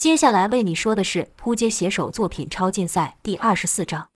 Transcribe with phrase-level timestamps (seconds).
[0.00, 4.08] 接下来为你说的是扑街写手作品超竞赛第二十四章。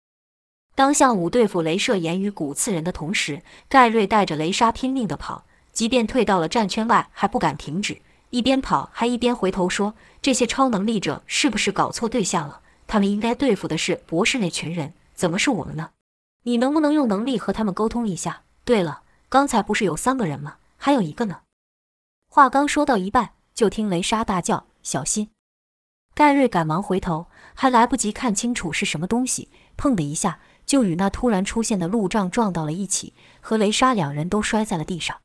[0.75, 5.45] 当项武对付镭射眼与骨刺人的同时，盖瑞带着雷莎拼命地跑，
[5.75, 8.01] 即便退到了战圈外，还不敢停止，
[8.31, 12.63] 一边跑还一边回头说：“这些超能力者是不是搞错对象了？
[12.87, 15.91] 他们应该对付的是博士那群人，怎么是我们呢？
[16.45, 18.45] 你能不能用能力和他们沟通一下？
[18.65, 20.57] 对了，刚才不是有三个人吗？
[20.79, 21.41] 还有一个呢。”
[22.27, 25.29] 话刚说到一半，就听雷莎大叫：“小心！”
[26.15, 30.39] 盖瑞赶忙回头，还来不及看清楚是什么东西，砰的一下。
[30.67, 35.19] 就与那突然出现的路障撞到了一起，和雷莎两人都摔在了地上。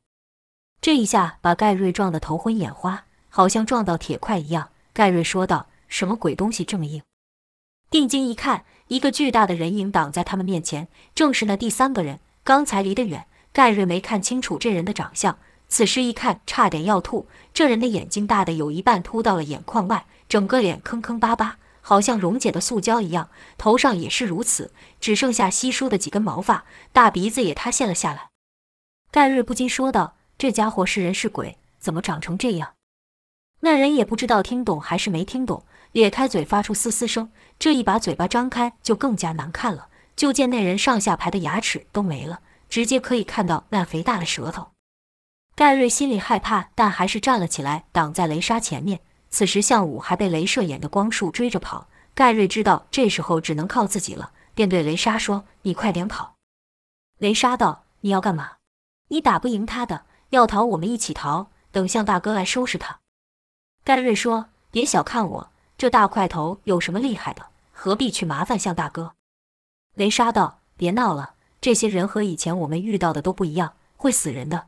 [0.82, 4.68] 这一下把盖瑞撞得头昏眼花，好像撞到铁块一样。
[4.92, 7.02] 盖瑞说道：“什么鬼东西这么硬？”
[7.88, 12.20] 定睛一看，一个巨大的人影挡在他们面前，正是那第三个人。
[12.44, 17.26] 刚才离得远，盖瑞没看清楚这人的长相，此时一看，差点要吐。
[17.54, 21.58] 这人的眼睛大的有一半凸到了眼眶外，整个脸坑坑巴巴。
[21.82, 28.28] 好像溶解的塑胶一样，头上也是如此，只剩下稀疏的几根毛发，大鼻子也塌陷了下来。
[29.10, 31.56] 盖瑞不禁说道：“这家伙是人是鬼？
[31.78, 32.74] 怎么长成这样？”
[33.60, 37.32] 那人也不知道听懂还是没听懂，咧开嘴发出嘶嘶声。
[37.58, 44.68] 这一把嘴巴张开就更加难看了，就见那人上下排的牙齿都没了，直接可以看到那肥大的舌头。
[45.56, 49.00] 盖瑞心里害怕，但还是站了起来，挡在雷莎前面。
[49.30, 51.88] 此时，向武还被镭射眼的光束追着跑。
[52.14, 56.34] 盖瑞知道这时候只能靠自己了，便对雷莎说：“你快点跑。”
[57.18, 58.56] 雷莎道：“你要干嘛？
[59.08, 62.98] 你打不赢他的，要逃我们一起逃，等向大哥来收拾他。”
[63.84, 67.46] 盖瑞说：“别小看我，这大块头有什么厉害的？
[67.72, 69.14] 何必去麻烦向大哥？”
[69.94, 74.66] 雷莎道：“别闹了，这些人和以前我们遇到的都不一样，会死人的。”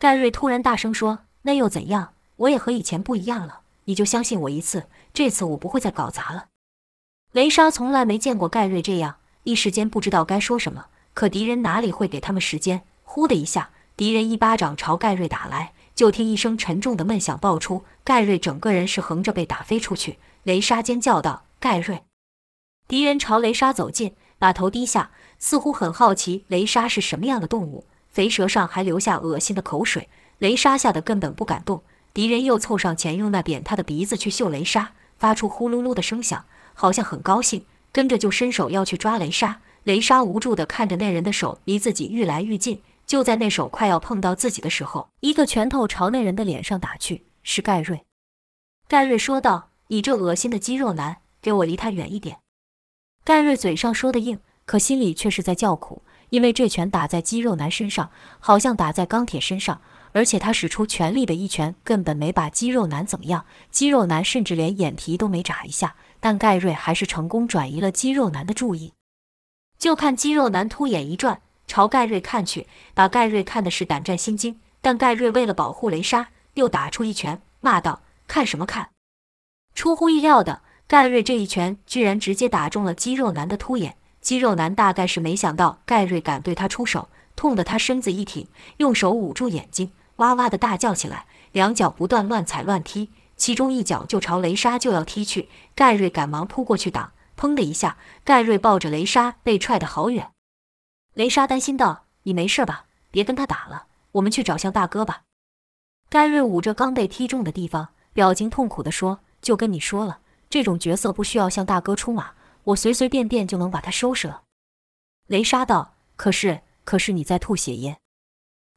[0.00, 2.14] 盖瑞突然大声说：“那又怎样？
[2.36, 6.46] 我也和以前不一样了。”你就相信我一次，这次我不会再搞砸了。
[7.32, 10.86] 雷莎从来没见过盖瑞这样，一时间不知道该说什么。
[11.14, 12.82] 可敌人哪里会给他们时间？
[13.02, 20.18] 呼的一下，敌人一巴掌朝盖瑞打来，就听一声沉重的闷响爆出，盖瑞整个人是横着被打飞出去。
[20.42, 22.02] 雷莎尖叫道：“盖瑞！”
[22.86, 30.08] 敌人朝雷莎走近，把头低下，似乎很好奇雷莎是什么样的动物，肥舌上还留下恶心的口水。
[30.38, 31.82] 雷莎吓得根本不敢动。
[32.16, 37.66] 敌人又凑上前，用那扁塌的鼻子去嗅雷莎，发出呼噜噜的声响，好像很高兴。
[37.92, 39.60] 跟着就伸手要去抓雷莎。
[39.84, 42.80] 雷莎无助地看着那人的手离自己愈来愈近。
[43.04, 47.26] 就在那手快要碰到自己的时候，一个拳头朝那人的脸上打去。
[47.42, 48.00] 是盖瑞。
[48.88, 52.38] 盖瑞说道：“你这恶心的肌肉男，给我离他远一点。”
[53.24, 56.00] 盖瑞嘴上说的硬，可心里却是在叫苦，
[56.30, 59.82] 因为这拳打在肌肉男身上，好像打在钢铁身上。
[60.16, 63.44] 而且他使出全力的一拳，根本没把肌肉男怎么样。
[63.70, 68.94] 肌肉男甚至连眼皮都没眨一下，但盖瑞还是成功转移了肌肉男的注意。
[69.78, 74.58] 就看肌肉男突眼一转，朝盖瑞看去，把盖瑞看的是胆战心惊。
[74.80, 78.88] 但盖瑞为了保护雷莎，又打出一拳，骂道：“看什么看！”
[79.76, 83.96] 出乎意料的，盖瑞这一拳居然直接打中了肌肉男的突眼。
[84.22, 88.48] 肌肉男大概是没想到盖瑞敢对他出手，痛得他身子一挺，
[88.78, 89.92] 用手捂住眼睛。
[90.16, 95.48] 哇哇的大叫起来，两脚不断乱踩乱踢，其中一脚就朝雷莎就要踢去。
[95.74, 100.32] 盖瑞赶忙扑过去挡，砰的一下，盖瑞抱着雷莎被踹得好远。
[101.12, 102.86] 雷莎担心道：“你没事吧？
[103.10, 105.22] 别跟他打了，我们去找向大哥吧。”
[106.08, 112.32] 盖瑞捂着刚被踢中的地方，表情痛苦地说：“就跟你说了，这种角色不需要向大哥出马，
[112.64, 114.44] 我随随便便就能把他收拾了。”
[115.28, 117.98] 雷莎道：“可是，可是你在吐血耶。”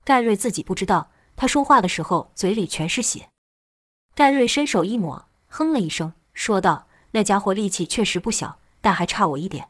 [0.04, 1.12] 盖瑞自己不知道。
[1.40, 3.30] 他说话的时候，嘴里全是血。
[4.14, 9.70] 盖瑞伸手一抹，哼了一声，说道：“那家伙力气确实不小，但还差我一点。”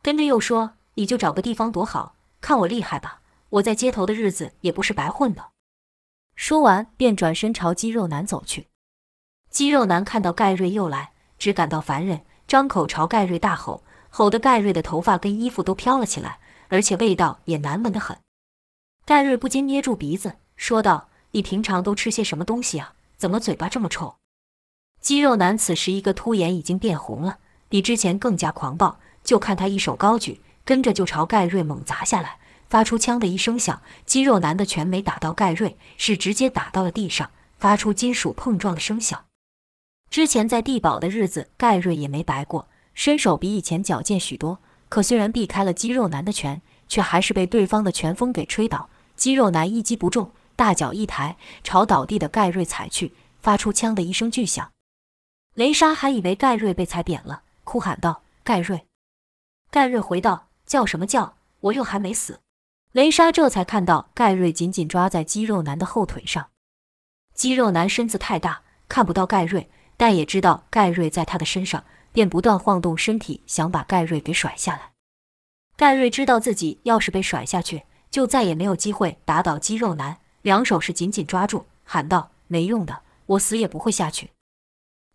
[0.00, 3.20] 跟着又说：“你就找个地方躲好，看我厉害吧！
[3.50, 5.50] 我在街头的日子也不是白混的。”
[6.34, 8.68] 说完，便转身朝肌肉男走去。
[9.50, 18.16] 肌肉男看到盖瑞又来，只感到烦人，张口朝盖瑞大吼，吼得盖瑞的头发跟衣服都飘了起来，而且味道也难闻得很。
[19.04, 20.36] 盖瑞不禁捏住鼻子。
[20.58, 22.92] 说道：“你平常都吃些什么东西啊？
[23.16, 24.16] 怎么嘴巴这么臭？”
[25.00, 27.38] 肌肉男此时一个突眼已经变红了，
[27.70, 28.98] 比之前更加狂暴。
[29.24, 32.38] 就看他一手高举，跟着就朝盖瑞猛砸下来，
[32.68, 33.80] 发出“枪”的一声响。
[34.04, 39.26] 肌肉男的拳没打到盖瑞，是直接打到了地上，发出金属碰撞的声响。
[40.10, 44.58] 之前在地堡的日子，盖瑞也没白过，身手比以前矫健许多。
[44.88, 48.88] 可虽然避开了肌肉男的拳，却还是被对方的拳风给吹倒。
[49.14, 50.32] 肌肉男一击不中。
[50.58, 54.72] 大脚一抬，朝倒地的盖瑞踩去，发出“枪”的一声巨响。
[55.54, 58.84] 雷莎还以为盖瑞被踩扁了，哭喊道：“盖瑞！”
[59.70, 61.36] 盖瑞回道：“叫什么叫？
[61.60, 62.40] 我又还没死。”
[62.90, 66.48] 雷莎这才看到盖瑞紧紧抓在肌肉男的后腿上。
[67.34, 74.90] 肌肉男身子太大，看不到盖瑞，但也知道盖瑞在他的身上，便不断晃动身体，想把盖瑞给甩下来。
[75.76, 84.30] 盖瑞知道自己要是被甩下去，就再也没有机会打倒肌肉男，两手是紧紧抓住，喊道：“没用的，我死也不会下去。”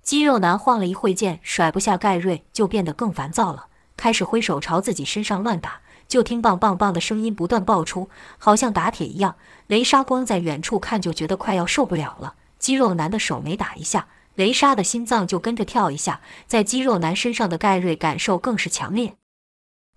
[0.04, 5.82] 肌肉男晃了一会剑，甩不下盖瑞，就变得更烦躁了，开始挥手朝自己身上乱打。
[6.06, 9.36] 就听棒棒棒的声音不断爆出，好像打铁一样。
[9.68, 12.36] 雷莎光在远处看就觉得快要受不了了。
[12.60, 16.20] 肌肉男的手每打一下，雷莎的心脏就跟着跳一下。
[16.46, 19.16] 在肌肉男身上的盖瑞感受更是强烈。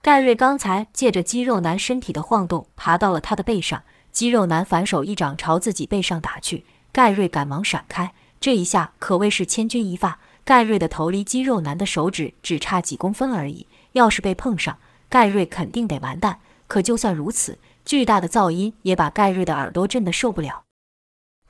[0.01, 3.83] 盖瑞刚才借着肌肉男身体的晃动，爬到了他的背上。
[4.17, 8.15] 肌肉男反手一掌朝自己背上打去，盖瑞赶忙闪开。
[8.41, 14.79] 这一下可谓是千钧一发，盖瑞的头离肌肉男的手指只差几公分而已，要是被碰上。
[15.11, 20.63] 盖瑞肯定得完蛋，可就算如此，巨大的噪音也把盖瑞的耳朵震得受不了。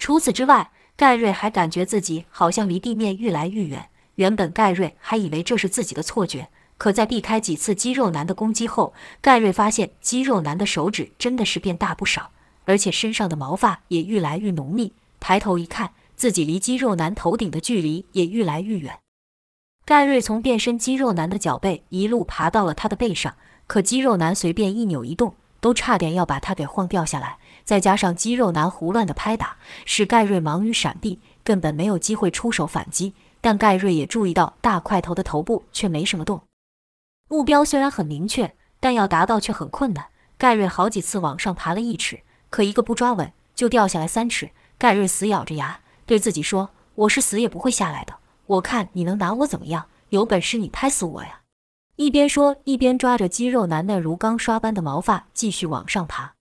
[0.01, 3.91] 除此之外，盖瑞还感觉自己好像离地面愈来愈远。
[4.17, 6.49] 原本盖瑞还以为这是自己的错觉，
[6.79, 12.33] 可在避开几次肌肉男的攻击后，盖瑞发现肌肉男的手指真的是变大不少，
[12.67, 14.93] 而且身上的毛发也愈来愈浓密。
[15.19, 18.99] 抬头一看，自己离肌肉男头顶的距离也愈来愈远。
[19.87, 23.35] 盖瑞从变身肌肉男的脚背一路爬到了他的背上。
[23.69, 27.39] 可肌肉男随便一扭一动，都差点要把他给晃掉下来。
[27.65, 33.15] 再加上肌肉男胡乱的拍打，使盖瑞忙于闪避，根本没有机会出手反击。
[33.41, 36.41] 但盖瑞也注意到大块头的头部却没什么动。
[37.29, 40.07] 目标虽然很明确，但要达到却很困难。
[40.39, 44.50] 盖瑞好几次往上爬了一尺，可一个不抓稳就掉下来三尺。
[44.78, 48.16] 盖瑞死咬着牙对自己说：“我是死也不会下来的。
[48.46, 49.87] 我看你能拿我怎么样？
[50.10, 51.40] 有本事你拍死我呀！”
[51.96, 56.34] 一边说，一边抓着肌肉男那如钢刷般的毛发，继续往上爬。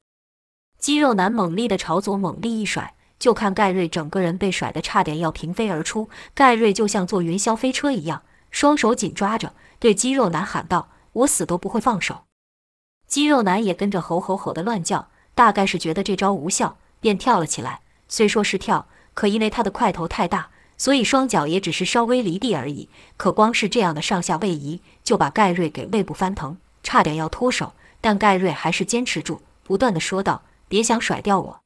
[0.78, 6.10] 肌肉男猛力的朝左猛力一甩，就看盖瑞整个人被甩得差点要平飞而出。
[6.34, 12.26] 盖瑞就像坐云霄飞车一样，双手紧抓着，对肌肉男喊道：“我死都不会放手。”
[13.08, 17.82] 肌肉男也跟着吼吼吼的乱叫，大概是觉得这招无效，便跳了起来。
[18.08, 20.50] 虽说是跳，可因为他的块头太大。
[20.78, 27.72] 所以双脚也只是稍微离地而已，可光是这样的上下位移，就把盖瑞给胃部翻腾，差点要脱手。
[28.02, 31.62] 但盖瑞还是坚持住，不断的说道：“别想甩掉我！”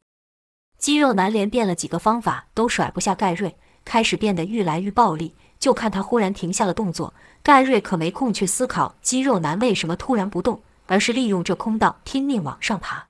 [0.78, 5.34] 肌肉男连变了几个方法都甩不下盖瑞，开始变得愈来愈暴力。
[5.60, 13.09] 就看他忽然停下了动作，盖瑞可没空去思考肌肉男为什么突然不动，而是利用这空档拼命往上爬。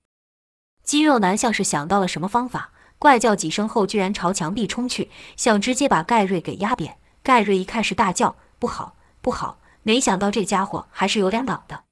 [0.89, 2.71] 肌肉男像是想到了什么方法。
[2.97, 6.97] 怪叫几声后，居然朝墙壁冲去，想直接把盖瑞给压扁。
[7.21, 11.83] 盖瑞一看是大叫：“不好，不好！”没想到这家伙还是有点脑的，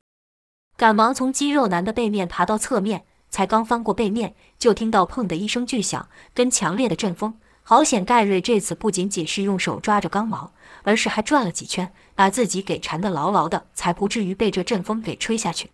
[0.75, 7.37] 赶忙从肌肉男的背面爬到侧面，才刚翻过背面，就听到砰的一声巨响，跟强烈的阵风。
[7.61, 15.69] 好险，盖瑞这次不仅仅是用手抓着钢毛，而是还转了几圈，把自己给缠得牢牢的，才不至于被这阵风给吹下去。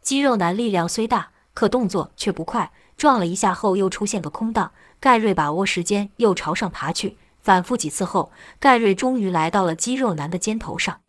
[0.00, 2.72] 肌肉男力量虽大，可动作却不快。
[2.96, 4.72] 撞了一下后，又出现个空档。
[4.98, 7.16] 盖瑞把握时间，又朝上爬去。
[7.40, 11.00] 反复几次后，盖瑞终于来到了肌肉男的肩头上。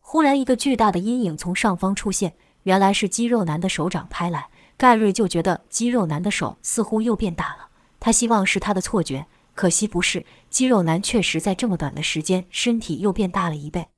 [0.00, 4.48] 忽然，一个巨大的阴影从上方出现，原来是肌肉男的手掌拍来。
[4.76, 7.68] 盖瑞就觉得肌肉男的手似乎又变大了。
[7.98, 10.26] 他希望是他的错觉，可惜不是。
[10.50, 13.88] 肌肉男确实在这么短的时间，身体又变大了一倍。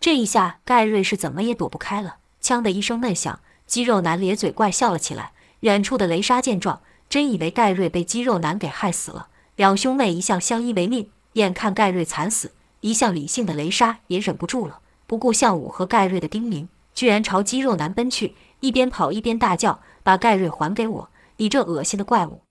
[0.00, 2.16] 这一下，盖瑞是怎么也躲不开了。
[2.40, 3.38] 枪的一声闷响，
[3.72, 5.32] 肌肉男咧嘴怪笑了起来。
[5.60, 9.28] 远处的雷莎见状，真以为盖瑞被肌肉男给害死了。
[9.56, 21.08] 两兄妹一向相依为命，眼看盖瑞惨死，一向理性的雷莎也忍不住了，不顾向武和盖瑞的叮咛，居然朝肌肉男奔去，一边跑一边大叫：“把盖瑞还给我！
[21.38, 22.42] 你这恶心的怪物！”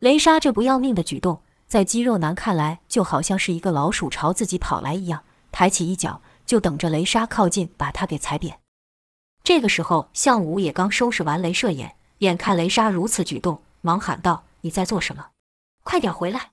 [0.00, 8.58] 雷莎这不要命的举动，在肌肉男看来，就好像是一个老鼠朝自己跑来一样，抬起一脚就等着雷莎靠近，把他给踩扁。
[9.44, 11.96] 这个时候，向武也刚收拾完镭射眼。
[12.20, 15.26] 眼看雷莎如此举动，忙喊道：“你在做什么？
[15.82, 16.52] 快点回来！”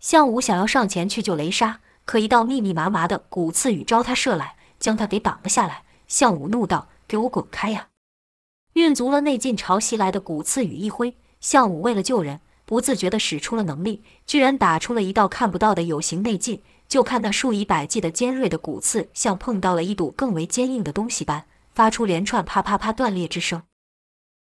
[0.00, 5.82] 项武想要上前去救雷莎，可一道密密麻麻的骨刺雨朝他射来，将他给挡了下来。
[6.06, 7.88] 项武怒道：“给我滚开呀！”
[8.72, 16.62] 运足了内劲朝袭来的骨刺雨一挥，项武为了救人，不自觉地使出了能力，居然打出了一道看不到的有形内劲。
[16.88, 21.44] 就看那数以百计的尖锐的骨刺，像碰到了一堵更为坚硬的东西般，
[21.78, 23.62] 发出连串啪啪啪断裂之声。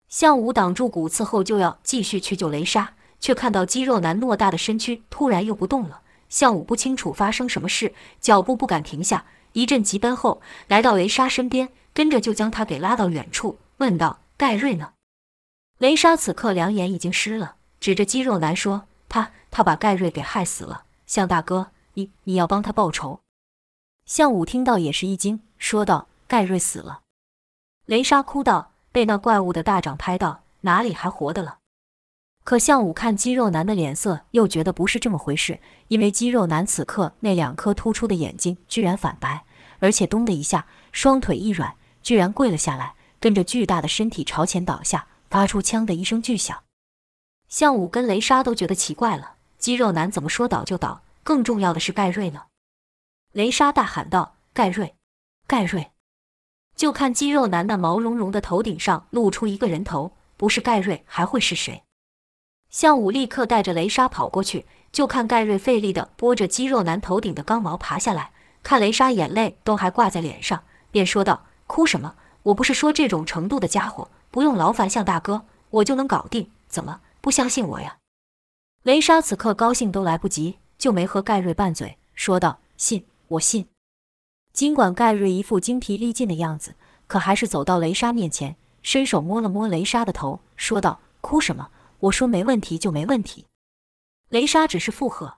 [0.09, 6.01] 向武挡住骨刺后，就要继续去救雷莎，却看到肌肉男偌大的身躯突然又不动了，
[6.31, 14.95] 项武不清楚发生什么事，脚步不敢停下，一阵急奔后来到雷莎身边，跟着就将他给拉到远处，问道：“盖瑞呢？”
[15.77, 23.21] 雷莎此刻两眼已经湿了，指着肌肉男说：“他他把盖瑞给害死了，向大哥，你你要帮他报仇。”
[24.09, 27.01] 项武听到也是一惊，说道：“盖瑞死了。”
[27.87, 31.59] 雷莎哭道：“被那怪物的大掌拍到，哪里还活的了？”
[32.43, 39.45] 可项武看肌肉男的脸色，又觉得不是这么回事，因为肌肉男此刻那两颗突出的眼睛居然反白，
[39.79, 46.65] 而且咚的一下，双腿一软，居然跪了下来，跟着巨大的身体朝前倒下，发出“枪”的一声巨响。
[47.49, 51.03] 项武跟雷莎都觉得奇怪了，肌肉男怎么说倒就倒？
[51.23, 52.43] 更重要的是盖瑞呢？
[53.33, 54.97] 雷莎大喊道：“盖瑞，
[55.47, 55.93] 盖瑞！”
[56.77, 61.83] 就看肌肉男那毛茸茸的头顶上露出一个人头，不是盖瑞还会是谁？
[62.69, 72.15] 向武立刻带着雷莎跑过去，就看盖瑞费力地拨着肌肉男头顶的钢毛爬下来，看雷莎眼泪都还挂在脸上，便说道：“哭什么？
[72.43, 76.51] 我不是说这种程度的家伙不用劳烦向大哥，我就能搞定？
[76.69, 77.97] 怎么不相信我呀？”
[78.85, 83.67] 雷莎此刻高兴都来不及，就没和盖瑞拌嘴，说道：“信。”我信。
[84.57, 91.69] 尽管盖瑞一副精疲力尽的样子，可还是走到雷莎面前，伸手摸了摸雷莎的头，说道：“哭什么？
[92.01, 93.45] 我说没问题就没问题。”
[94.31, 95.35] 雷莎只是附和。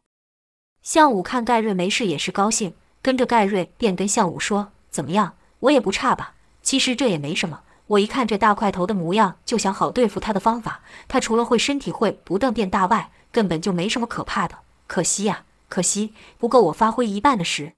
[0.83, 5.35] 向武看盖瑞没事，也是高兴，跟着盖瑞便跟向武说：“怎么样？
[5.59, 6.35] 我也不差吧？
[6.63, 7.63] 其实这也没什么。
[7.89, 10.83] 我一看这大块头的模样，就想好对付他的方法。
[11.09, 14.61] 他除了会身体会不断变大外，根本就没什么可怕的。
[14.87, 17.73] 可惜呀，可惜不够我发挥一半的时。”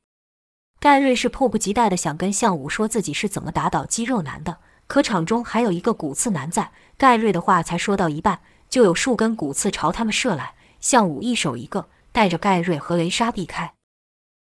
[0.80, 4.56] 盖瑞是迫不及待的想跟项武说自己是怎么打倒肌肉男的，
[4.86, 6.72] 可场中还有一个骨刺男在。
[6.96, 10.54] 盖瑞的话才说到一半，就有数根骨刺朝他们射来。
[10.80, 13.74] 项武一手一个，带着盖瑞和雷莎避开。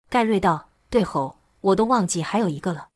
[0.08, 2.90] 盖瑞道：“对吼，我都忘记还有一个了。”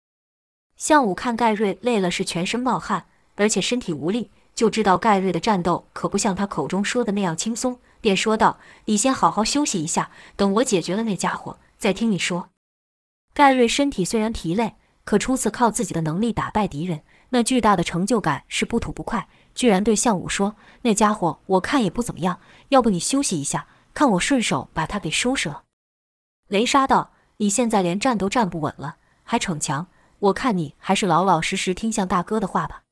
[0.79, 12.50] 项武看盖瑞累了，是全身冒汗，而且身体无力，就知道盖瑞的战斗可不像他口中说的那样轻松，便说道：“你先好好休息一下，等我解决了那家伙，再听你说。”
[13.35, 19.26] 盖瑞身体虽然疲累，可初次靠自己的能力打败敌人，那巨大的成就感是不吐不快。
[19.57, 22.38] 居然对项武说：“那家伙我看也不怎么样，
[22.69, 25.64] 要不你休息一下，看我顺手把他给收拾了。”
[26.47, 29.88] 雷莎道：“你现在连站都站不稳了，还逞强？
[30.21, 32.83] 我看你还是老老实实听向大哥的话吧。”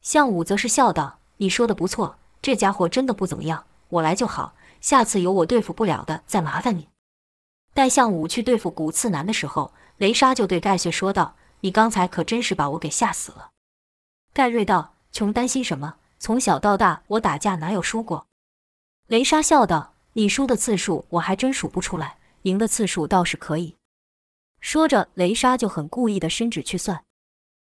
[0.00, 4.54] 项武则是笑道：“你说的不错，这家伙真的不怎么样，我来就好。
[4.80, 6.86] 下次有我对付不了的，再麻烦你。”
[7.76, 13.50] 待项武去对付骨刺男的时候，雷莎就对盖瑞说道：“你刚才可真是把我给吓死了。”
[14.32, 15.96] 盖瑞道：“穷担心什么？
[16.18, 18.28] 从小到大，我打架哪有输过？”
[19.08, 23.76] 雷莎笑道：“你输的次数我还真数不出来，赢的次数倒是可以。”
[24.62, 27.04] 说着，雷莎就很故意的伸指去算。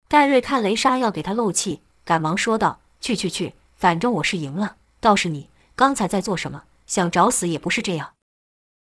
[0.08, 6.66] 盖瑞看雷莎要给他漏气，赶忙说道：“去去去，反正我是赢了，倒是你刚才在做什么？
[6.86, 8.14] 想找死也不是这样。”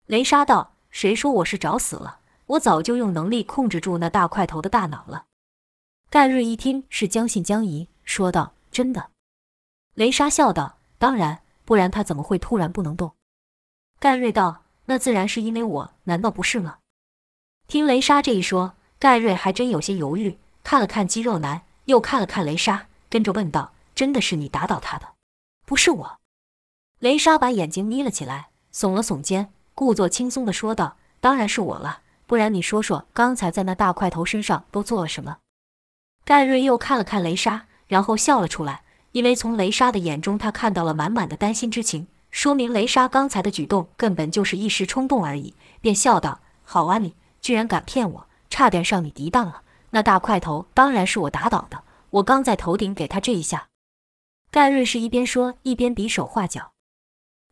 [0.06, 0.72] 雷莎道。
[0.90, 2.20] 谁说我是找死了？
[2.46, 5.26] 我早就用能力控制住那大块头的大脑了。
[6.08, 9.10] 盖瑞一听是将信将疑，说道：“真的？”
[9.94, 13.12] 雷莎笑道：“当然，不然他怎么会突然不能动？”
[13.98, 16.78] 盖瑞道：“那自然是因为我，难道不是吗？”
[17.66, 25.14] 听雷莎这一说，盖瑞还真有些犹豫，看了看肌肉男，又看了看雷莎，跟着问道：“真的是你打倒他的？
[25.66, 26.18] 不是我？”
[27.00, 29.52] 雷莎把眼睛眯了起来，耸了耸肩。
[29.76, 35.36] 故作轻松地说道：“当然是我了，不然你说说，刚才在那大块头身上都做了什么？”
[36.24, 49.60] 盖瑞又看了看雷莎，然后笑了出来，因为从雷莎的眼中，他看到了满满的担心之情，说明雷莎刚才的举动根本就是一时冲动而已，便笑道：“好啊，你居然敢骗我，差点上你敌当了。
[49.90, 53.66] 那大块头当然是我打倒的，我刚在头顶给他这一下。”
[54.50, 56.72] 盖瑞是一边说一边比手画脚。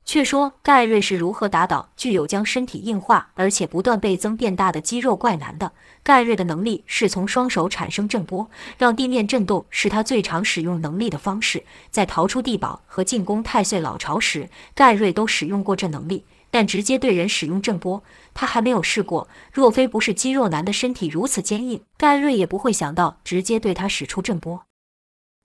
[0.04, 5.72] 却说盖瑞是如何打倒具有将身体硬化而且不断倍增变大的肌肉怪男的？
[6.02, 11.64] 盖瑞的能力是从双手产生震波，让地面震动，是他最常使用能力的方式。
[11.90, 18.02] 在逃出地堡和进攻太岁老巢时，盖瑞都使用过这能力，但直接对人使用震波，
[18.34, 19.26] 他还没有试过。
[19.50, 24.64] 若非不是肌肉男的身体如此坚硬，盖瑞也不会想到直接对他使出震波。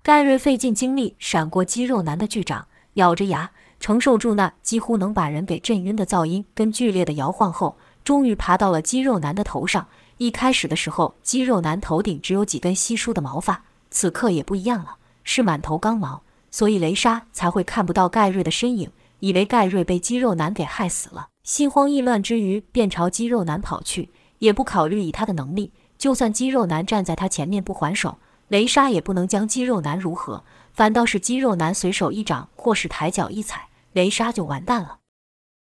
[0.03, 3.51] 盖瑞费尽精力闪过肌肉男的巨掌，咬着牙。
[3.79, 9.88] 承受住那几乎能把人给震晕的噪音跟剧烈的摇晃后，终于爬到了肌肉男的头上。
[10.17, 16.21] 一开始的时候，肌肉男头顶只有几根稀疏的毛发，此刻也不一样了，是满头钢毛，
[16.51, 21.29] 所以雷莎才会看不到盖瑞的身影，以为盖瑞被肌肉男给害死了。
[21.43, 24.09] 心慌意乱之余，便朝肌肉男跑去，
[24.39, 28.17] 也不考虑以他的能力，就算肌肉男站在他前面不还手，
[28.50, 30.43] 雷莎也不能将肌肉男如何。
[30.74, 35.00] 反倒是肌肉男随手一掌，或是抬脚一踩，雷莎就完蛋了。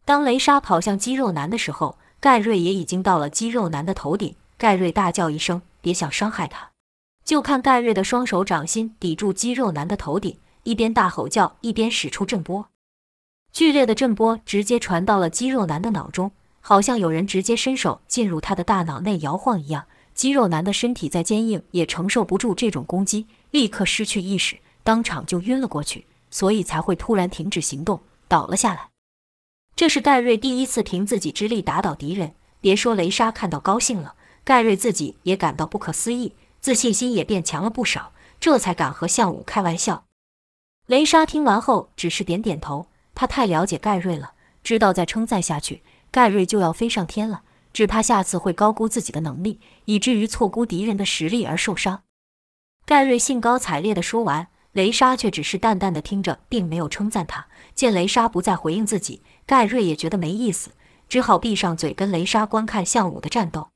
[0.03, 4.35] 当雷莎跑向肌肉男的时候，盖瑞也已经到了肌肉男的头顶。
[4.57, 6.71] 盖瑞大叫一声：“别想伤害他！”
[7.25, 12.67] 就看盖瑞的双手掌心抵住肌肉男的头顶，一边大吼叫，一边使出震波。
[13.51, 19.85] 剧烈的震波直接传到了肌肉男的脑中，好像有人直接伸手进入他的大脑内摇晃一样。
[20.13, 28.89] 肌肉男的身体再坚硬，也承受不住这种攻击，立刻失去意识，当场就晕了过去，所以才会突然停止行动，倒了下来。
[29.75, 40.05] 这是盖瑞第一次凭自己之力打倒敌人，别说雷莎看到高兴了，盖瑞自己也感到不可思议，自信心也变强了不少，这才敢和项武开玩笑。
[40.87, 44.33] 雷莎听完后只是点点头，他太了解盖瑞了，
[44.63, 52.03] 知道再称赞下去，盖瑞就要飞上天了，只怕下次会高估自己的能力，以至于错估敌人的实力而受伤。
[52.85, 57.47] 盖瑞兴高采烈地说完，雷莎却只是淡淡的听着，并没有称赞他。
[57.75, 59.21] 见雷莎不再回应自己。
[59.45, 60.71] 盖瑞也觉得没意思，
[61.09, 63.69] 只好闭上嘴跟雷莎观看项武的战斗。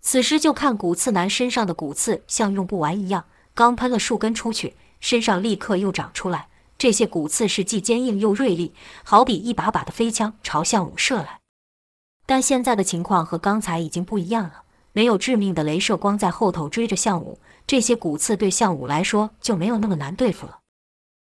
[0.00, 6.48] 此时就看骨刺男身上的骨刺像用不完一样，刚喷了数根出去，身上立刻又长出来。
[6.78, 11.40] 这些骨刺是既坚硬又锐利，好比一把把的飞枪朝项武射来。
[12.24, 20.60] 但现在的情况和刚才已经不一样了，没有致命的镭射光在后头追着项武，这些骨刺对项武来说就没有那么难对付了。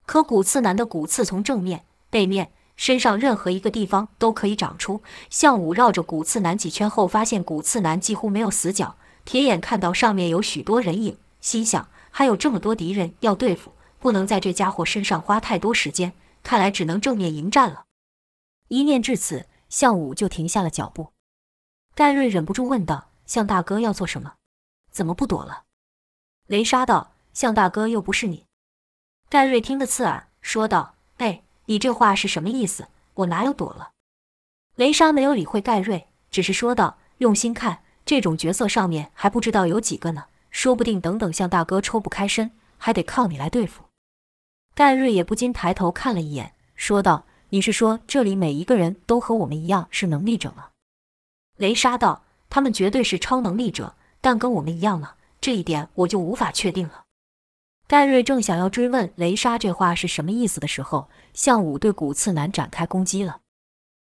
[0.06, 2.52] 可骨刺男的骨刺从正面、背面。
[2.80, 5.02] 身上任何一个地方都可以长出。
[5.32, 17.86] 项武绕着骨刺男几圈后，发现骨刺男几乎没有死角，铁眼看到上面有许多人影，心想还有这么多敌人要对付，不能在这家伙身上花太多时间，看来只能正面迎战了。
[18.68, 21.14] 一念至此，项武就停下了脚步。
[21.96, 24.34] 盖瑞忍不住问道：“项大哥要做什么？
[24.92, 25.64] 怎么不躲了？”
[26.48, 28.46] 雷莎道：“向大哥又不是你。”
[29.30, 32.88] 盖瑞听得刺耳，说道：“哎。”你这话是什么意思？
[33.14, 33.90] 我哪有躲了？
[34.76, 43.84] 雷莎没有理会盖瑞，只是说道：“用心看，这种角色上面还不知道有几个呢，说不定等等向大哥抽不开身，还得靠你来对付。”
[44.74, 50.70] 盖瑞也不禁抬头看了一眼，说道：“你是说这里每一个人都和我们一样是能力者吗？”
[51.60, 55.16] 雷莎道：“他们绝对是超能力者，但跟我们一样吗？
[55.48, 57.06] 这一点我就无法确定了。”
[57.88, 63.40] 盖瑞正想要追问雷莎这话是什么意思的时候，项武对骨刺男展开攻击了。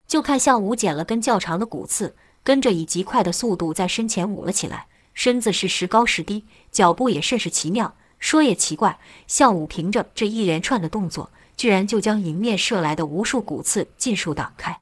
[0.09, 7.95] 就看项武捡了根较长的骨刺，跟着以极快的速度在身前舞了起来，身子是时高时低，脚步也甚是奇妙。
[8.19, 14.81] 说也奇怪，项武凭着这一连串的动作，居然就将迎面射来的无数骨刺尽数挡开。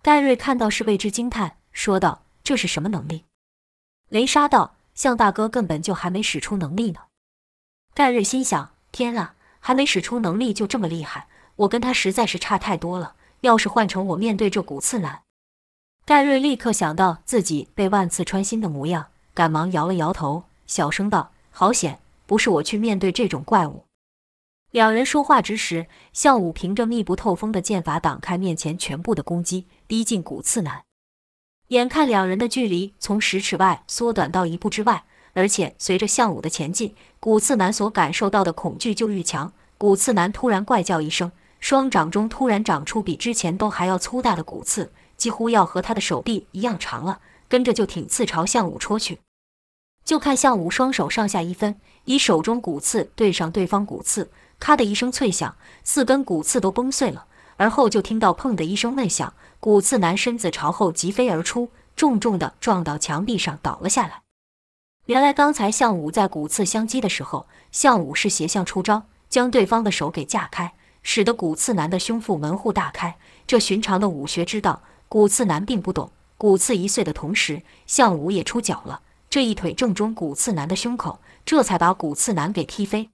[0.00, 3.26] 盖瑞看到是为之惊叹，说道：“这是什么能力？”
[4.08, 7.02] 雷莎道：“向大哥根本就还没使出能力呢。”
[7.94, 13.14] 盖瑞心想：“天啊，还没使出能力就这么厉害，我跟他实在是差太多了。
[13.42, 15.22] 要是换成我面对这骨刺男……”
[16.04, 23.84] 盖瑞立刻想到自己被万刺穿心的模样，赶忙摇了摇头，小声道：“好险，不是我去面对这种怪物。”
[24.72, 30.82] 两人说话之时，项武凭着密不透风的剑法挡开面前全部的攻击，逼近骨刺男。
[31.68, 35.04] 眼看两人的距离从十尺外缩短到一步之外。
[35.34, 39.52] 而且随着项武的前进，古刺男所感受到的恐惧就愈强。
[39.76, 47.20] 古刺男突然怪叫一声，双掌中突然长出比之前都还要粗大的骨刺，几乎要和他的手臂一样长了。
[47.48, 49.20] 跟着就挺刺朝项武戳去。
[50.04, 57.26] 就看向武双手上下一分，以手中骨刺对上对方骨刺，咔的一声脆响，四根骨刺都崩碎了。
[57.56, 64.22] 而后就听到砰的一声闷响，骨刺男身子朝后疾飞而出，重重的撞到墙壁上倒了下来。
[65.06, 73.16] 原来刚才项武在骨刺相击的时候，项武是斜向出招，将对方的手给架开，使得骨刺男的胸腹门户大开。
[73.46, 76.12] 这寻常的武学之道，骨刺男并不懂。
[76.36, 83.10] 骨刺一碎的同时，项武也出脚了，这一腿正中骨刺男的胸口，这才把骨刺男给踢飞。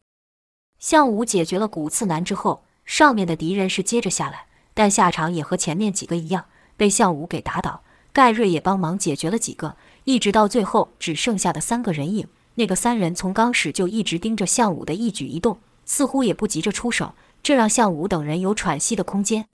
[0.78, 6.44] 项武解决了骨刺男之后，上面的敌人是接着下来，但下场也和前面几个一样，
[6.76, 7.82] 被项武给打倒。
[8.12, 9.76] 盖瑞也帮忙解决了几个。
[10.04, 19.46] 一直到最后只剩下的三个人影，那个三人从刚始就一直盯着项武的一举一动，似乎也不急着出手，这让项武等人有喘息的空间。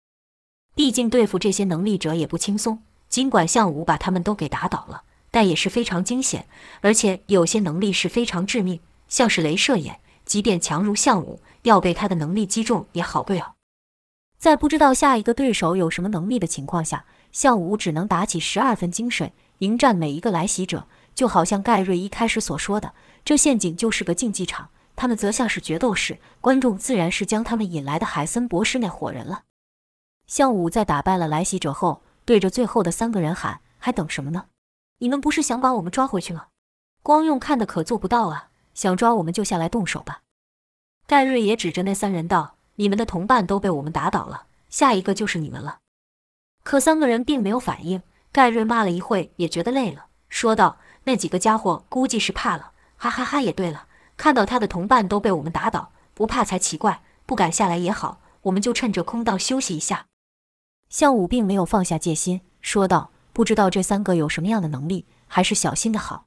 [0.76, 6.48] 毕竟对付这些能力者也不轻松，尽管项武把他们都给打倒了，但也是非常惊险，
[6.82, 13.56] 而且有些能力是非常致命，像是镭射眼，即便强如项武，要被他的能力击中也好不了。
[14.40, 17.06] 在不知道下一个对手有什么能力的情况下。
[17.32, 29.44] 项武只能打起十二分精神迎战每一个来袭者，就好像盖瑞一开始所说的，这陷阱就是个竞技场，他们则像是决斗士，观众自然是将他们引来的海森博士那伙人了。
[30.26, 34.46] 项武在打败了来袭者后，对着最后的三个人喊：“还等什么呢？
[34.98, 36.48] 你们不是想把我们抓回去吗？
[37.04, 38.50] 光用看的可做不到啊！
[38.74, 40.22] 想抓我们就下来动手吧。”
[41.06, 45.80] 盖瑞也指着那三人道：“你们的同伴都被我们打倒了，下一个就是你们了。”
[46.64, 48.02] 可三个人并没有反应。
[48.32, 53.42] 盖瑞骂了一会，也觉得累了，说道：“那几个家伙估计是怕了。”哈哈哈！
[53.42, 57.02] 也对了，看到他的同伴都被我们打倒，不怕才奇怪。
[57.26, 60.06] 不敢下来也好，我们就趁着空档休息一下。
[60.90, 66.26] 项武并没有放下戒心，说道：“不知道这三个有什么样的能力，还是小心的好。”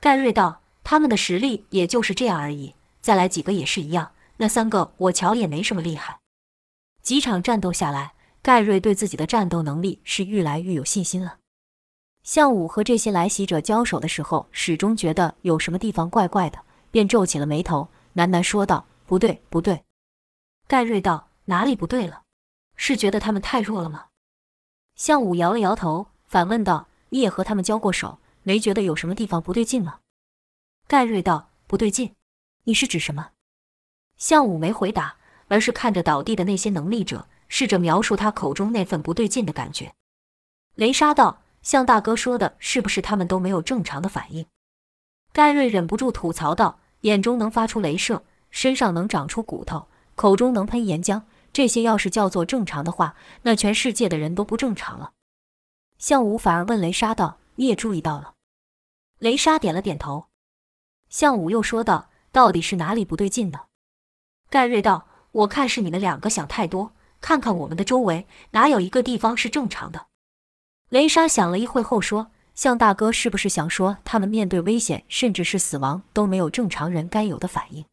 [0.00, 4.10] 盖瑞道：“他们的实力也就是这样而已。”再来几个也是一样，
[4.42, 6.18] 那三个我瞧也没什么厉害。
[7.00, 11.38] 几场战斗下来，盖瑞对自己的战斗能力是愈来愈有信心了。
[12.24, 16.58] 向武和这些来袭者交手的时候，始终觉得有什么地方怪怪的，
[16.90, 19.84] 便皱起了眉头，喃喃说道：“不对，不对。”
[20.66, 22.24] 盖瑞道：“哪里不对了？
[22.74, 24.06] 是觉得他们太弱了吗？”
[24.96, 30.00] 向武摇了摇头，反问道：“你也和他们交过手，没觉得有什么地方不对劲吗？”
[30.88, 32.16] 盖瑞道：“不对劲。”
[32.66, 33.30] 你是指什么？
[34.22, 35.16] 向武没回答，
[35.48, 39.94] 而是看着倒地的那些能力者，试着描述他口中那份不对劲的感觉。
[40.76, 44.46] 雷莎道：“向大哥说的是不是他们都没有正常的反应？”
[45.34, 55.14] 盖瑞忍不住吐槽道：“眼中能发出镭射，身上能长出骨头，口中能喷岩浆，这些要是叫做正常的话，那全世界的人都不正常了。”
[55.98, 58.34] 向武反而问雷莎道：“你也注意到了？”
[59.18, 60.26] 雷莎点了点头。
[61.08, 62.10] 向武又说道。
[62.30, 63.64] 到底是哪里不对劲呢？
[64.52, 66.92] 盖瑞道：“我看是你们两个想太多。
[67.22, 70.08] 看看我们的周围，哪有一个地方是正常的？”
[70.92, 77.86] 雷莎想了一会后说：“向大哥是不是想说，他们面对危险，甚至是死亡，都没有正常人该有的反应？”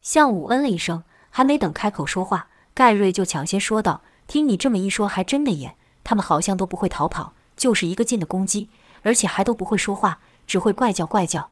[0.00, 5.74] 向武嗯了一声，还没等开口说话，盖瑞就抢先说道：“听你这么一说，还真的耶！
[6.04, 8.68] 他们好像都不会逃跑，就是一个劲的攻击，
[9.02, 11.50] 而且还都不会说话，只会怪叫怪叫。”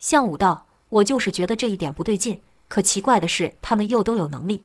[0.00, 0.66] 向武道。
[0.88, 4.64] 我就是觉得这一点不对劲，可奇怪的是，他们又都有能力。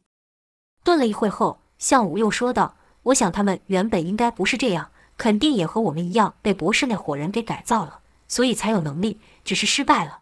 [0.84, 10.22] 顿了一会后，向武又说道：“我想他们原本应该不是这样，肯定也和我们一样被博士那伙人给改造了，所以才有能力，只是失败了。”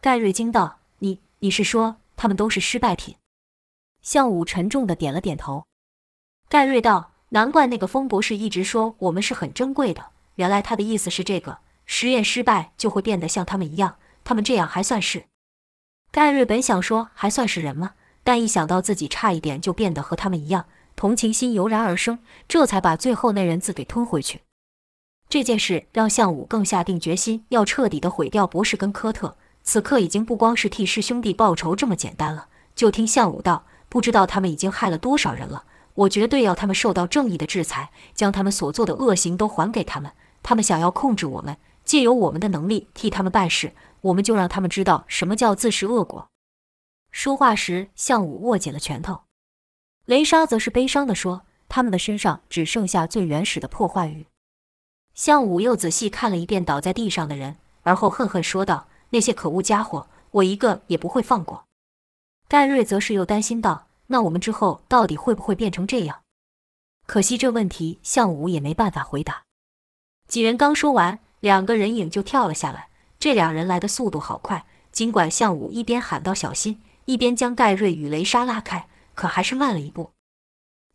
[0.00, 3.16] 盖瑞惊道：“你你是说他们都是失败品？”
[4.02, 5.64] 向武沉重的点了点头。
[6.48, 15.26] 盖瑞道：“难怪那个风博士一直说我们是很珍贵的，原来他的意思是这个，实验失败就会变得像他们一样。”他们这样还算是？
[16.14, 17.94] 盖瑞本想说还算是人吗？
[18.22, 24.42] 但一想到自己差一点就变得和他们一样，同情心油然而生，这才把最后那人字给吞回去。
[25.28, 29.36] 这件事让向武更下定决心要彻底的毁掉博士跟科特。
[29.64, 32.46] 此刻已经不光是替师兄弟报仇这么简单了。
[32.76, 40.12] 就听向武道：“不知道他们已经害了多少人了，我绝对要他们受到正义的制裁，将他们所做的恶行都还给他们。
[40.44, 43.72] 他们想要控制我们，借由我们的能力替他们办事。”
[44.04, 46.28] 我们就让他们知道什么叫自食恶果。
[47.10, 49.22] 说话时，项武握紧了拳头。
[50.04, 54.26] 雷莎则是悲伤地说：“他们的身上只剩下最原始的破坏欲。”
[55.14, 61.64] 项武又仔细看了一遍倒在地上的人，而后恨恨说道：“那些可恶家伙，我一个也不会放过。”
[62.46, 66.20] 盖瑞则是又担心道：“那我们之后到底会不会变成这样？”
[67.06, 69.44] 可惜这问题，项武也没办法回答。
[70.28, 72.90] 几人刚说完，两个人影就跳了下来。
[73.24, 80.10] 这两人来的速度好快，尽管项武一边喊道“小心”，一边将盖瑞与雷莎拉开，可还是慢了一步。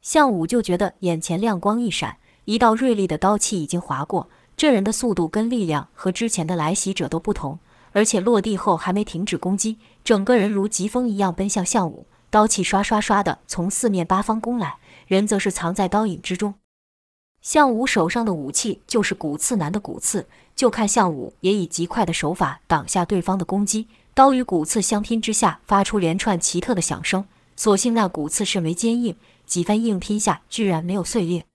[0.03, 4.29] 项武就觉得眼前亮光一闪，一道锐利的刀气已经划过。
[4.55, 7.57] 这人的速度跟力量和之前的来袭者都不同，
[7.93, 16.53] 而且落地后还没停止攻击，整个人如疾风一样奔向项武，刀气刷刷刷的从四面八方攻来，人则是藏在刀影之中。
[17.41, 20.27] 项武手上的武器就是骨刺男的骨刺，
[20.59, 27.23] 就看项武也以极快的手法挡下对方的攻击，刀与骨刺相拼之下，发出连串奇特的响声。
[27.55, 31.45] 所幸那骨刺甚为坚硬，几番硬拼下，居然没有碎裂。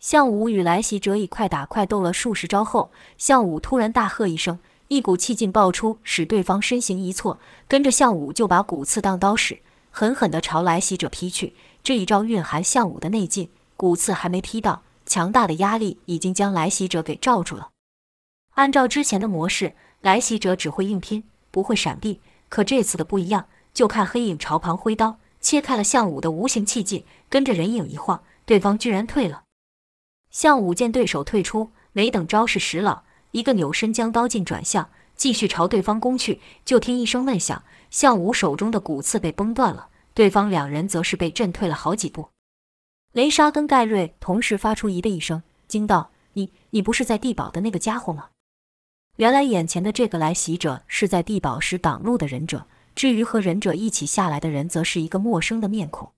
[0.00, 4.58] 项武与来袭者以快打快斗了数十招后，项武突然大喝一声，
[4.88, 9.58] 一股气劲爆出，使对方身形一错，跟着项武就把骨刺当刀使，
[9.90, 11.52] 狠狠地朝来袭者劈去。
[11.82, 14.80] 这一招蕴含项武的内劲，骨刺还没劈到。
[15.04, 17.68] 强大的压力已经将来袭者给罩住了。
[18.54, 22.20] 按照之前的模式，来袭者只会硬拼，不会闪避。
[22.48, 29.42] 可这次的不一样，就看黑影朝旁挥刀，切开了项武的无形气劲，跟着人影一晃，对方居然退了。
[30.30, 36.40] 项武见对手退出，没等招式使老，一个扭身将刀劲转向，继续朝对方攻去。
[36.64, 42.28] 就听一声闷响，项武手中的骨刺被崩断了，对方两人则是被震退了好几步。
[43.12, 48.28] 雷莎跟盖瑞同时发出“咦”的一声，惊道：“你，你不是在地堡的那个家伙吗？”
[49.16, 56.10] 原来眼前的这个来袭者是在地堡时挡路的忍者，至于和忍者一起下来的人，则是一个陌生的面孔。